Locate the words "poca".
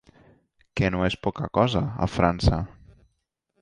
1.27-1.51